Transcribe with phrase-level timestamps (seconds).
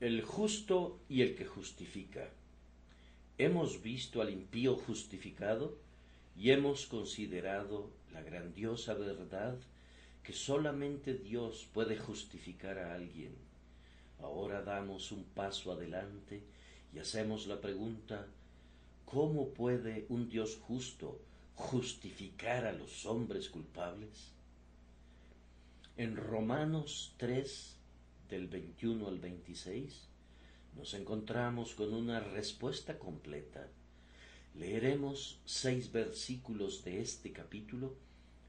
[0.00, 2.30] El justo y el que justifica.
[3.36, 5.76] Hemos visto al impío justificado
[6.36, 9.58] y hemos considerado la grandiosa verdad
[10.22, 13.34] que solamente Dios puede justificar a alguien.
[14.20, 16.42] Ahora damos un paso adelante
[16.94, 18.26] y hacemos la pregunta
[19.04, 21.18] ¿Cómo puede un Dios justo
[21.54, 24.32] justificar a los hombres culpables?
[25.96, 27.77] En Romanos 3,
[28.28, 30.08] del 21 al 26,
[30.76, 33.66] nos encontramos con una respuesta completa.
[34.54, 37.94] Leeremos seis versículos de este capítulo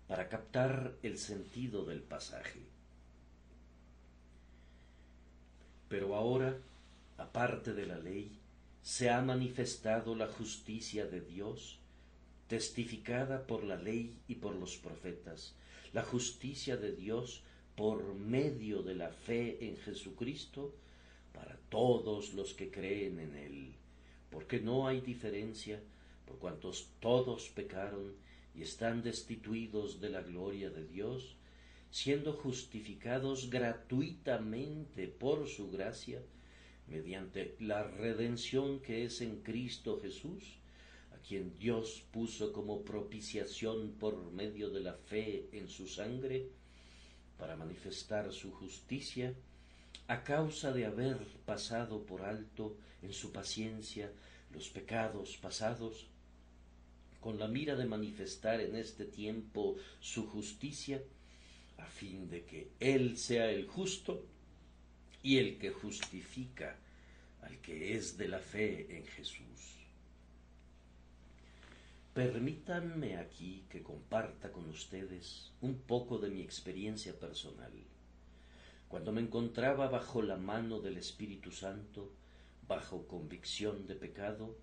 [0.07, 2.62] para captar el sentido del pasaje.
[5.88, 6.57] Pero ahora,
[7.18, 8.32] aparte de la ley,
[8.84, 11.77] se ha manifestado la justicia de Dios,
[12.48, 15.54] testificada por la ley y por los profetas,
[15.93, 17.43] la justicia de Dios
[17.80, 20.76] por medio de la fe en Jesucristo
[21.32, 23.74] para todos los que creen en Él,
[24.30, 25.80] porque no hay diferencia,
[26.26, 28.16] por cuantos todos pecaron
[28.54, 31.38] y están destituidos de la gloria de Dios,
[31.90, 36.21] siendo justificados gratuitamente por su gracia,
[36.86, 40.58] mediante la redención que es en Cristo Jesús,
[41.14, 46.59] a quien Dios puso como propiciación por medio de la fe en su sangre,
[47.40, 49.34] para manifestar su justicia,
[50.07, 54.12] a causa de haber pasado por alto en su paciencia
[54.51, 56.07] los pecados pasados,
[57.21, 61.01] con la mira de manifestar en este tiempo su justicia,
[61.77, 64.25] a fin de que Él sea el justo
[65.24, 66.78] y el que justifica
[67.41, 69.78] al que es de la fe en Jesús.
[72.19, 77.72] Permítanme aquí que comparta con ustedes un poco de mi experiencia personal.
[78.89, 82.12] Cuando me encontraba bajo la mano del Espíritu Santo,
[82.67, 84.57] bajo convicción de pecado,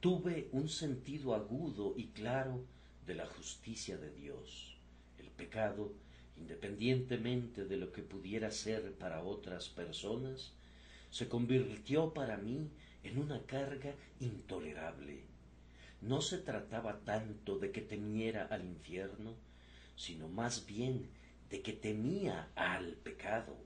[0.00, 2.66] tuve un sentido agudo y claro
[3.06, 4.76] de la justicia de Dios.
[5.18, 5.90] El pecado,
[6.36, 10.52] independientemente de lo que pudiera ser para otras personas,
[11.10, 12.68] se convirtió para mí
[13.02, 15.32] en una carga intolerable
[16.06, 19.34] no se trataba tanto de que temiera al infierno,
[19.96, 21.08] sino más bien
[21.48, 23.56] de que temía al pecado.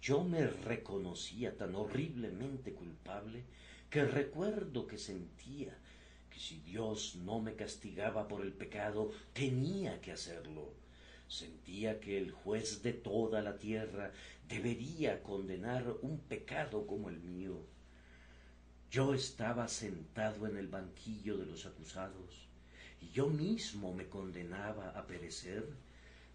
[0.00, 3.44] Yo me reconocía tan horriblemente culpable
[3.90, 5.76] que recuerdo que sentía
[6.30, 10.74] que si Dios no me castigaba por el pecado, tenía que hacerlo.
[11.28, 14.12] Sentía que el juez de toda la tierra
[14.48, 17.75] debería condenar un pecado como el mío
[18.90, 22.48] yo estaba sentado en el banquillo de los acusados
[23.00, 25.68] y yo mismo me condenaba a perecer,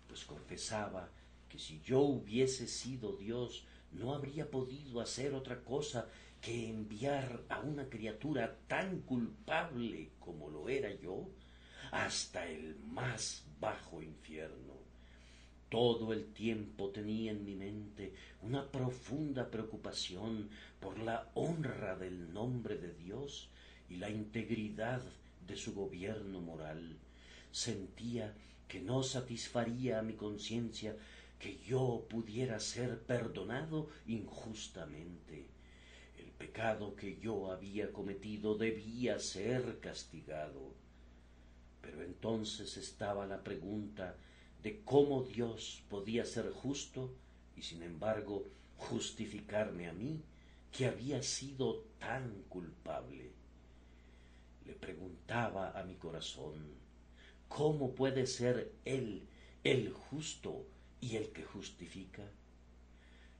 [0.07, 1.09] pues confesaba
[1.50, 6.07] que si yo hubiese sido Dios no habría podido hacer otra cosa
[6.39, 11.29] que enviar a una criatura tan culpable como lo era yo
[11.91, 14.81] hasta el más bajo infierno.
[15.72, 20.50] Todo el tiempo tenía en mi mente una profunda preocupación
[20.82, 23.48] por la honra del nombre de Dios
[23.90, 25.02] y la integridad
[25.48, 26.98] de su gobierno moral.
[27.54, 28.34] Sentía
[28.68, 30.94] que no satisfaría a mi conciencia
[31.40, 35.46] que yo pudiera ser perdonado injustamente.
[36.18, 40.74] El pecado que yo había cometido debía ser castigado.
[41.81, 44.18] Pero entonces estaba la pregunta
[44.64, 47.14] de cómo Dios podía ser justo
[47.56, 48.46] y sin embargo
[48.78, 50.24] justificarme a mí,
[50.72, 53.32] que había sido tan culpable.
[54.66, 56.56] Le preguntaba a mi corazón,
[57.48, 59.28] ¿cómo puede ser Él
[59.64, 60.66] el justo
[61.00, 62.24] y el que justifica?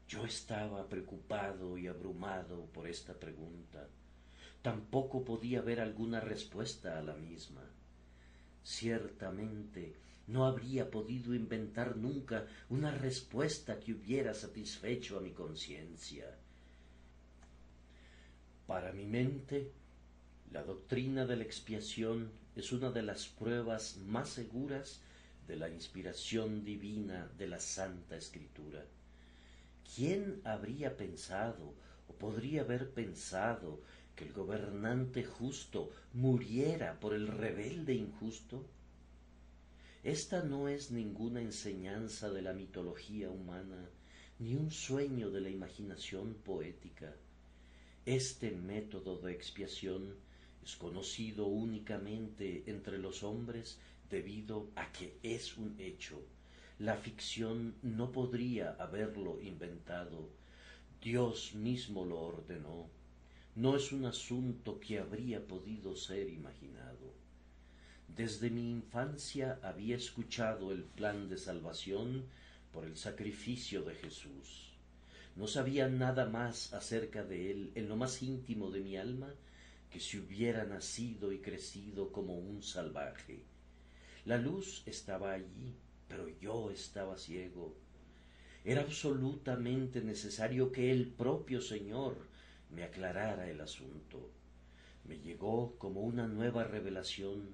[0.08, 3.88] Yo estaba preocupado y abrumado por esta pregunta.
[4.62, 7.62] Tampoco podía ver alguna respuesta a la misma.
[8.64, 9.96] Ciertamente
[10.28, 16.26] no habría podido inventar nunca una respuesta que hubiera satisfecho a mi conciencia.
[18.68, 19.72] Para mi mente,
[20.52, 25.02] la doctrina de la expiación es una de las pruebas más seguras
[25.48, 28.86] de la inspiración divina de la Santa Escritura.
[29.96, 31.74] ¿Quién habría pensado
[32.08, 33.82] o podría haber pensado
[34.22, 38.64] que el gobernante justo muriera por el rebelde injusto?
[40.04, 43.90] Esta no es ninguna enseñanza de la mitología humana,
[44.38, 47.16] ni un sueño de la imaginación poética.
[48.06, 50.16] Este método de expiación
[50.64, 56.22] es conocido únicamente entre los hombres debido a que es un hecho.
[56.78, 60.30] La ficción no podría haberlo inventado.
[61.02, 63.01] Dios mismo lo ordenó.
[63.56, 67.14] No es un asunto que habría podido ser imaginado.
[68.08, 72.24] Desde mi infancia había escuchado el plan de salvación
[72.72, 74.72] por el sacrificio de Jesús.
[75.36, 79.34] No sabía nada más acerca de él en lo más íntimo de mi alma
[79.90, 83.44] que si hubiera nacido y crecido como un salvaje.
[84.24, 85.76] La luz estaba allí,
[86.08, 87.76] pero yo estaba ciego.
[88.64, 92.31] Era absolutamente necesario que el propio Señor
[92.76, 94.30] me aclarara el asunto.
[95.06, 97.50] Me llegó como una nueva revelación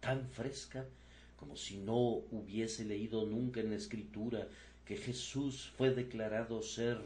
[0.00, 0.86] tan fresca
[1.36, 1.98] como si no
[2.30, 4.48] hubiese leído nunca en la escritura
[4.86, 6.98] que Jesús fue declarado ser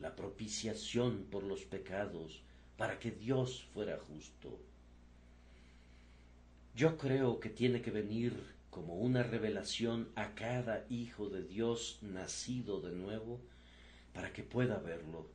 [0.00, 2.42] la propiciación por los pecados
[2.76, 4.58] para que Dios fuera justo.
[6.74, 8.34] Yo creo que tiene que venir
[8.70, 13.40] como una revelación a cada hijo de Dios nacido de nuevo
[14.14, 15.26] para que pueda verlo.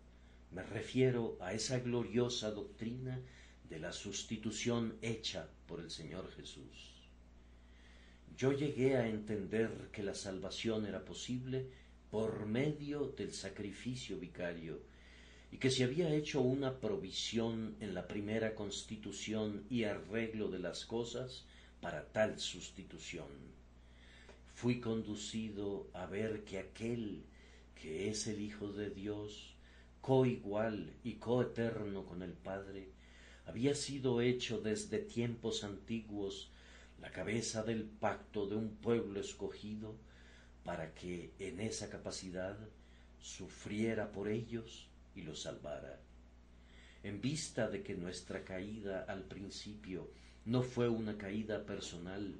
[0.56, 3.20] Me refiero a esa gloriosa doctrina
[3.68, 7.10] de la sustitución hecha por el Señor Jesús.
[8.38, 11.68] Yo llegué a entender que la salvación era posible
[12.10, 14.80] por medio del sacrificio vicario
[15.52, 20.86] y que se había hecho una provisión en la primera constitución y arreglo de las
[20.86, 21.44] cosas
[21.82, 23.28] para tal sustitución.
[24.54, 27.26] Fui conducido a ver que aquel
[27.76, 29.55] que es el Hijo de Dios,
[30.06, 32.90] coigual y coeterno con el Padre,
[33.48, 36.52] había sido hecho desde tiempos antiguos
[37.02, 39.96] la cabeza del pacto de un pueblo escogido
[40.64, 42.56] para que en esa capacidad
[43.20, 44.86] sufriera por ellos
[45.16, 46.00] y los salvara.
[47.02, 50.08] En vista de que nuestra caída al principio
[50.46, 52.36] no fue una caída personal,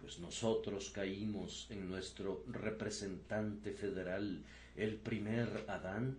[0.00, 4.42] pues nosotros caímos en nuestro representante federal,
[4.74, 6.16] el primer Adán,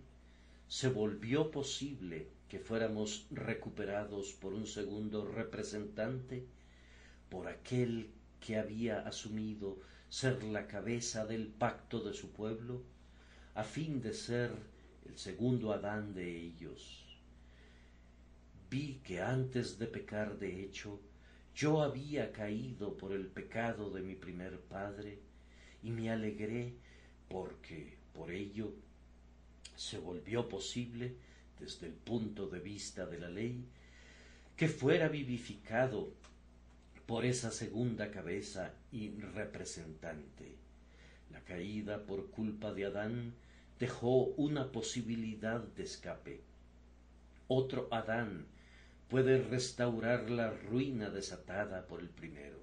[0.68, 6.46] se volvió posible que fuéramos recuperados por un segundo representante,
[7.28, 8.10] por aquel
[8.40, 9.78] que había asumido
[10.08, 12.82] ser la cabeza del pacto de su pueblo,
[13.54, 14.50] a fin de ser
[15.08, 17.04] el segundo Adán de ellos.
[18.70, 21.00] Vi que antes de pecar de hecho,
[21.54, 25.20] yo había caído por el pecado de mi primer padre,
[25.82, 26.74] y me alegré
[27.28, 28.74] porque por ello
[29.74, 31.16] se volvió posible,
[31.58, 33.64] desde el punto de vista de la ley,
[34.56, 36.12] que fuera vivificado
[37.06, 40.56] por esa segunda cabeza y representante.
[41.30, 43.34] La caída por culpa de Adán
[43.78, 46.40] dejó una posibilidad de escape.
[47.48, 48.46] Otro Adán
[49.08, 52.58] puede restaurar la ruina desatada por el primero.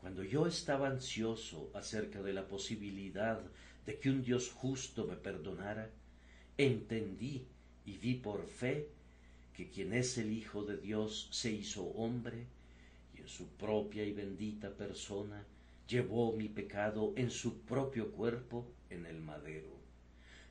[0.00, 3.40] Cuando yo estaba ansioso acerca de la posibilidad
[3.86, 5.90] de que un Dios justo me perdonara,
[6.56, 7.42] entendí
[7.84, 8.88] y vi por fe
[9.56, 12.46] que quien es el Hijo de Dios se hizo hombre
[13.16, 15.44] en su propia y bendita persona
[15.88, 19.76] llevó mi pecado en su propio cuerpo en el madero.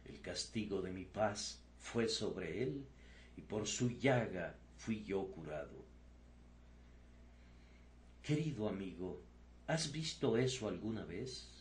[0.06, 2.86] El castigo de mi paz fue sobre él,
[3.38, 5.84] y por su llaga fui yo curado.
[8.22, 9.22] Querido amigo,
[9.68, 11.61] ¿has visto eso alguna vez?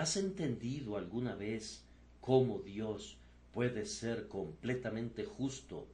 [0.00, 1.82] ¿Has entendido alguna vez
[2.20, 3.16] cómo Dios
[3.52, 5.88] puede ser completamente justo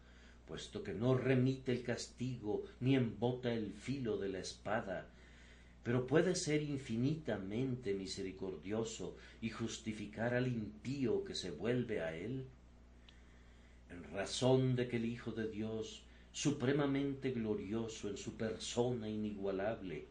[0.47, 5.09] puesto que no remite el castigo ni embota el filo de la espada,
[5.83, 12.45] pero puede ser infinitamente misericordioso y justificar al impío que se vuelve a él?
[13.89, 20.05] En razón de que el Hijo de Dios, supremamente glorioso en su persona inigualable,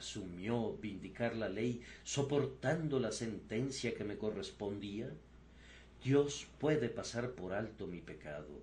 [0.00, 5.08] asumió vindicar la ley soportando la sentencia que me correspondía,
[6.02, 8.60] Dios puede pasar por alto mi pecado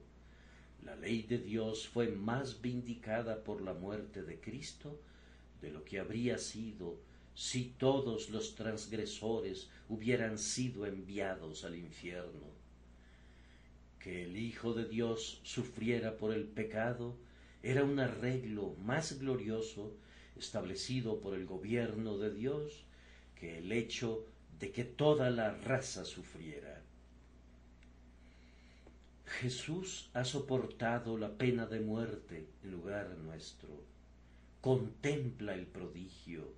[0.88, 4.98] la ley de Dios fue más vindicada por la muerte de Cristo
[5.62, 6.98] de lo que habría sido
[7.36, 12.48] si todos los transgresores hubieran sido enviados al infierno.
[14.00, 17.17] Que el Hijo de Dios sufriera por el pecado
[17.62, 19.91] era un arreglo más glorioso
[20.39, 22.86] establecido por el gobierno de Dios
[23.36, 24.25] que el hecho
[24.60, 26.82] de que toda la raza sufriera.
[29.25, 33.70] Jesús ha soportado la pena de muerte en lugar nuestro.
[34.62, 36.53] Contempla el prodigio.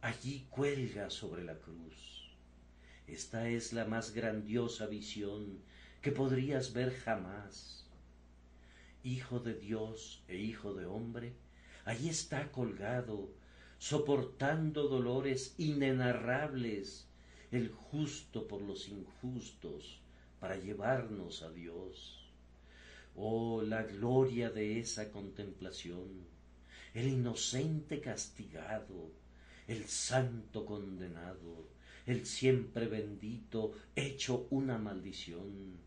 [0.00, 2.32] Allí cuelga sobre la cruz.
[3.06, 5.60] Esta es la más grandiosa visión
[6.00, 7.86] que podrías ver jamás.
[9.04, 11.34] Hijo de Dios e hijo de hombre,
[11.84, 13.30] allí está colgado,
[13.78, 17.06] soportando dolores inenarrables,
[17.50, 20.00] el justo por los injustos,
[20.40, 22.28] para llevarnos a Dios.
[23.14, 26.26] Oh, la gloria de esa contemplación,
[26.94, 29.10] el inocente castigado,
[29.68, 31.68] el santo condenado,
[32.06, 35.78] el siempre bendito hecho una maldición,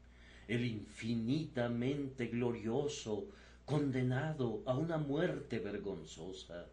[0.47, 3.27] el infinitamente glorioso
[3.65, 6.67] condenado a una muerte vergonzosa.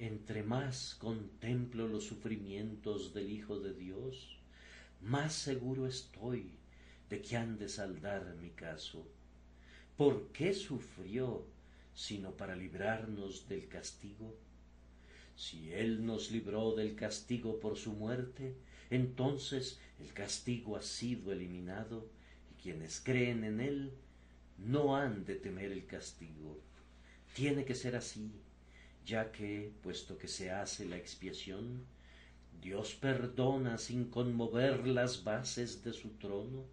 [0.00, 4.36] Entre más contemplo los sufrimientos del Hijo de Dios,
[5.00, 6.50] más seguro estoy
[7.08, 9.06] de que han de saldar mi caso.
[9.96, 11.44] ¿Por qué sufrió
[11.94, 14.34] sino para librarnos del castigo?
[15.36, 18.56] Si Él nos libró del castigo por su muerte,
[18.90, 22.08] entonces el castigo ha sido eliminado
[22.50, 23.92] y quienes creen en Él
[24.58, 26.60] no han de temer el castigo.
[27.34, 28.32] Tiene que ser así,
[29.06, 31.86] ya que, puesto que se hace la expiación,
[32.60, 36.64] Dios perdona sin conmover las bases de su trono,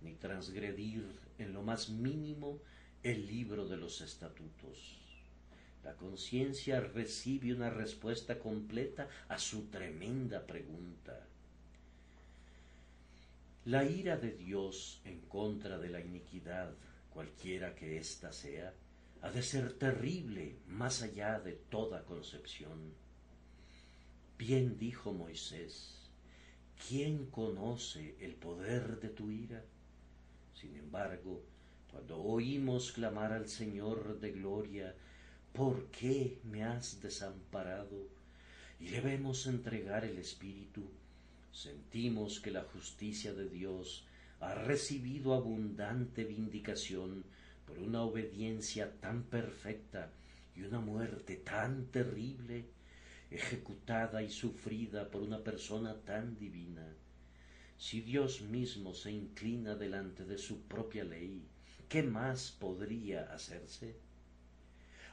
[0.00, 1.04] ni transgredir
[1.38, 2.58] en lo más mínimo
[3.02, 4.98] el libro de los estatutos.
[5.84, 11.26] La conciencia recibe una respuesta completa a su tremenda pregunta.
[13.64, 16.74] La ira de Dios en contra de la iniquidad,
[17.12, 18.72] cualquiera que ésta sea,
[19.22, 22.94] ha de ser terrible más allá de toda concepción.
[24.38, 26.08] Bien dijo Moisés,
[26.88, 29.62] ¿quién conoce el poder de tu ira?
[30.54, 31.42] Sin embargo,
[31.90, 34.94] cuando oímos clamar al Señor de gloria,
[35.52, 38.08] ¿por qué me has desamparado?
[38.78, 40.88] Y debemos entregar el Espíritu.
[41.52, 44.06] Sentimos que la justicia de Dios
[44.40, 47.24] ha recibido abundante vindicación
[47.66, 50.10] por una obediencia tan perfecta
[50.56, 52.64] y una muerte tan terrible,
[53.30, 56.86] ejecutada y sufrida por una persona tan divina.
[57.76, 61.46] Si Dios mismo se inclina delante de su propia ley,
[61.88, 63.96] ¿qué más podría hacerse?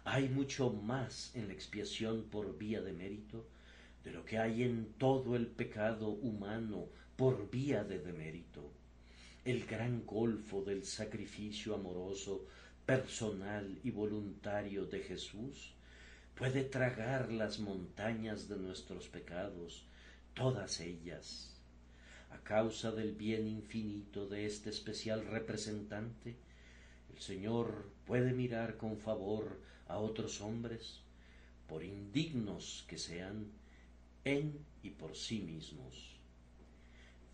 [0.04, 3.46] Hay mucho más en la expiación por vía de mérito
[4.04, 8.77] de lo que hay en todo el pecado humano por vía de demérito.
[9.48, 12.46] El gran golfo del sacrificio amoroso,
[12.86, 15.74] personal y voluntario de Jesús
[16.36, 19.86] puede tragar las montañas de nuestros pecados,
[20.34, 21.56] todas ellas.
[22.30, 26.36] A causa del bien infinito de este especial representante,
[27.16, 31.00] el Señor puede mirar con favor a otros hombres,
[31.70, 33.50] por indignos que sean,
[34.26, 36.17] en y por sí mismos.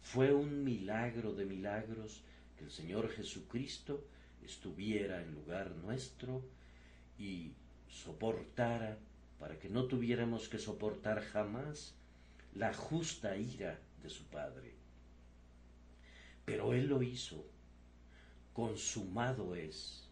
[0.04, 2.22] Fue un milagro de milagros
[2.58, 4.06] que el Señor Jesucristo
[4.44, 6.44] estuviera en lugar nuestro
[7.18, 7.54] y
[7.90, 9.00] soportara,
[9.40, 11.96] para que no tuviéramos que soportar jamás
[12.54, 14.74] la justa ira de su Padre.
[16.46, 17.44] Pero Él lo hizo,
[18.54, 20.04] consumado es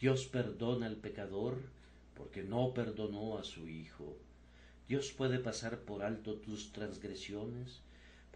[0.00, 1.58] Dios perdona al pecador
[2.14, 4.16] porque no perdonó a su Hijo.
[4.88, 7.80] Dios puede pasar por alto tus transgresiones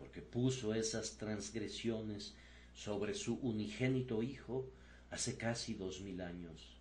[0.01, 2.35] porque puso esas transgresiones
[2.75, 4.67] sobre su unigénito Hijo
[5.11, 6.77] hace casi dos mil años.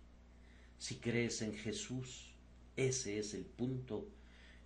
[0.78, 2.32] Si crees en Jesús,
[2.76, 4.08] ese es el punto,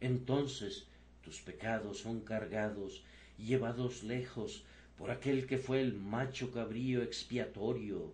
[0.01, 0.87] entonces
[1.23, 3.03] tus pecados son cargados
[3.39, 4.63] llevados lejos
[4.97, 8.13] por aquel que fue el macho cabrío expiatorio,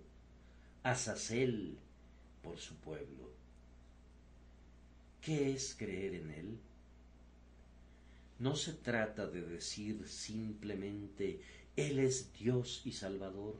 [0.82, 1.76] Azazel,
[2.42, 3.28] por su pueblo.
[5.20, 6.58] ¿Qué es creer en Él?
[8.40, 11.40] No se trata de decir simplemente
[11.76, 13.54] Él es Dios y Salvador,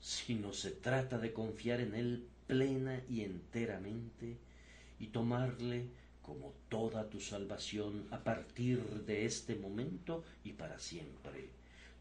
[0.00, 4.38] sino se trata de confiar en Él plena y enteramente
[4.98, 5.88] y tomarle
[6.22, 11.50] como toda tu salvación a partir de este momento y para siempre.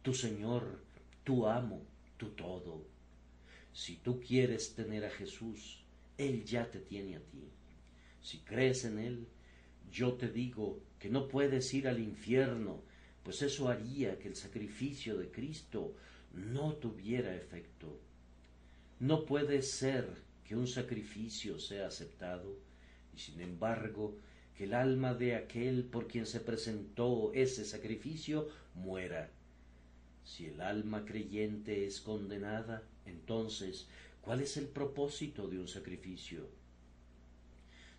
[0.02, 0.80] Tu Señor,
[1.26, 1.82] tu amo,
[2.16, 2.86] tu todo.
[3.74, 5.84] Si tú quieres tener a Jesús,
[6.18, 7.44] Él ya te tiene a ti.
[8.22, 9.28] Si crees en Él,
[9.94, 12.82] yo te digo que no puedes ir al infierno,
[13.22, 15.94] pues eso haría que el sacrificio de Cristo
[16.34, 18.00] no tuviera efecto.
[19.00, 20.08] No puede ser
[20.44, 22.58] que un sacrificio sea aceptado
[23.16, 24.18] y sin embargo
[24.58, 29.30] que el alma de aquel por quien se presentó ese sacrificio muera.
[30.24, 33.88] Si el alma creyente es condenada, entonces,
[34.22, 36.48] ¿cuál es el propósito de un sacrificio?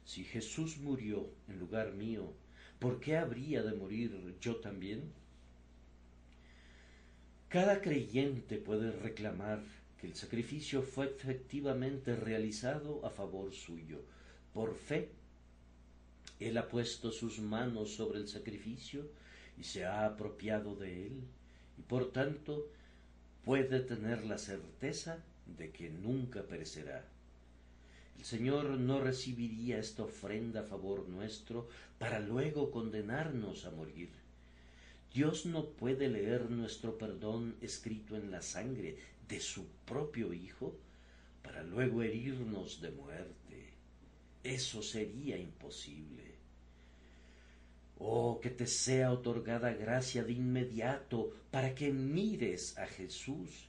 [0.05, 2.33] Si Jesús murió en lugar mío,
[2.79, 5.13] ¿por qué habría de morir yo también?
[7.49, 9.63] Cada creyente puede reclamar
[10.01, 14.03] que el sacrificio fue efectivamente realizado a favor suyo.
[14.53, 15.09] Por fe,
[16.41, 19.09] Él ha puesto sus manos sobre el sacrificio
[19.59, 21.25] y se ha apropiado de él
[21.79, 22.67] y por tanto
[23.45, 25.23] puede tener la certeza
[25.59, 27.05] de que nunca perecerá.
[28.19, 31.69] El Señor no recibiría esta ofrenda a favor nuestro
[31.99, 34.11] para luego condenarnos a morir.
[35.13, 38.97] Dios no puede leer nuestro perdón escrito en la sangre
[39.29, 40.77] de su propio Hijo
[41.43, 43.75] para luego herirnos de muerte.
[44.43, 46.35] Eso sería imposible.
[47.99, 53.69] Oh, que te sea otorgada gracia de inmediato para que mires a Jesús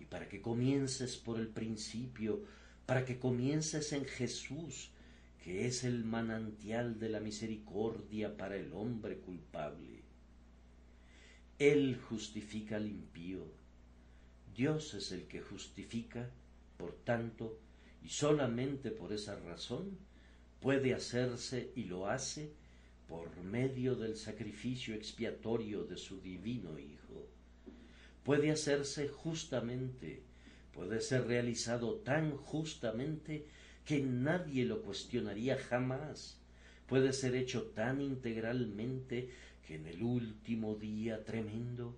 [0.00, 2.42] y para que comiences por el principio,
[2.86, 4.90] para que comiences en Jesús,
[5.42, 10.02] que es el manantial de la misericordia para el hombre culpable.
[11.58, 13.44] Él justifica al impío.
[14.54, 16.30] Dios es el que justifica,
[16.76, 17.58] por tanto,
[18.02, 19.98] y solamente por esa razón
[20.60, 22.52] puede hacerse y lo hace
[23.08, 27.28] por medio del sacrificio expiatorio de su divino Hijo.
[28.24, 30.22] Puede hacerse justamente,
[30.76, 33.46] puede ser realizado tan justamente
[33.86, 36.38] que nadie lo cuestionaría jamás,
[36.86, 39.30] puede ser hecho tan integralmente
[39.66, 41.96] que en el último día tremendo,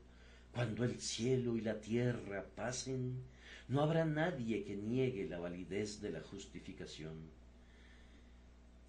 [0.52, 3.22] cuando el cielo y la tierra pasen,
[3.66, 7.14] no habrá nadie que niegue la validez de la justificación.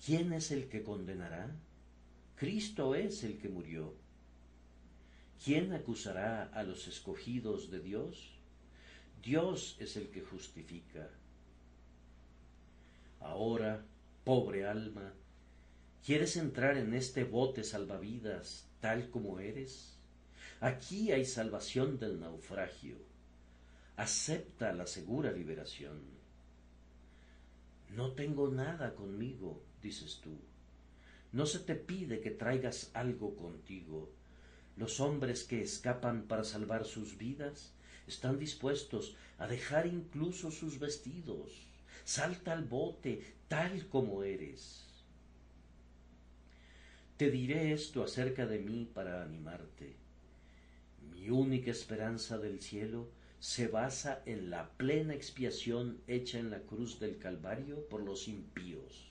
[0.05, 1.51] ¿Quién es el que condenará?
[2.35, 3.93] Cristo es el que murió.
[5.43, 8.38] ¿Quién acusará a los escogidos de Dios?
[9.21, 11.09] Dios es el que justifica.
[13.19, 13.83] Ahora,
[14.23, 15.13] pobre alma,
[16.05, 19.97] ¿quieres entrar en este bote salvavidas tal como eres?
[20.61, 22.95] Aquí hay salvación del naufragio.
[23.97, 25.99] Acepta la segura liberación.
[27.89, 30.37] No tengo nada conmigo, dices tú.
[31.31, 34.09] No se te pide que traigas algo contigo.
[34.77, 37.73] Los hombres que escapan para salvar sus vidas
[38.09, 41.67] están dispuestos a dejar incluso sus vestidos.
[42.03, 44.85] Salta al bote tal como eres.
[47.17, 49.95] Te diré esto acerca de mí para animarte.
[51.11, 56.99] Mi única esperanza del cielo se basa en la plena expiación hecha en la cruz
[56.99, 59.09] del Calvario por los impíos.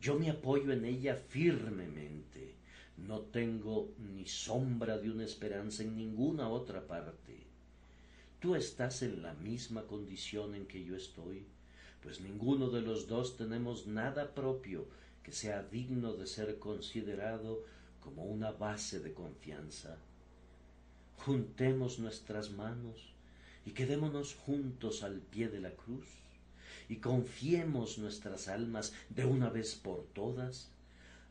[0.00, 2.54] Yo me apoyo en ella firmemente.
[2.98, 7.43] No tengo ni sombra de una esperanza en ninguna otra parte.
[8.44, 11.46] Tú estás en la misma condición en que yo estoy,
[12.02, 14.86] pues ninguno de los dos tenemos nada propio
[15.22, 17.64] que sea digno de ser considerado
[18.00, 19.96] como una base de confianza.
[21.16, 23.14] Juntemos nuestras manos
[23.64, 26.06] y quedémonos juntos al pie de la cruz
[26.90, 30.68] y confiemos nuestras almas de una vez por todas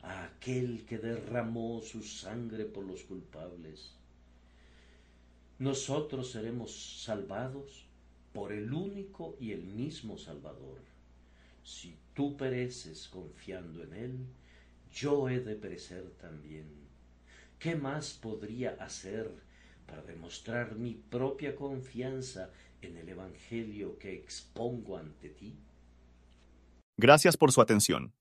[0.02, 3.92] a aquel que derramó su sangre por los culpables.
[5.58, 7.86] Nosotros seremos salvados
[8.32, 10.80] por el único y el mismo Salvador.
[11.62, 14.18] Si tú pereces confiando en Él,
[14.92, 16.66] yo he de perecer también.
[17.58, 19.30] ¿Qué más podría hacer
[19.86, 22.50] para demostrar mi propia confianza
[22.82, 25.54] en el Evangelio que expongo ante ti?
[26.96, 28.12] Gracias por su atención.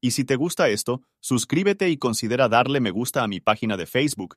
[0.00, 3.86] Y si te gusta esto, suscríbete y considera darle me gusta a mi página de
[3.86, 4.36] Facebook